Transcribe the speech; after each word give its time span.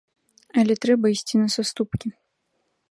Але 0.61 0.73
трэба 0.85 1.05
ісці 1.15 1.35
на 1.43 1.47
саступкі. 1.59 2.07